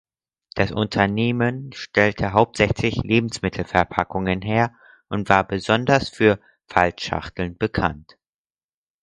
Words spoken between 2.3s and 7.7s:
hauptsächlich Lebensmittelverpackungen her und war besonders für Faltschachteln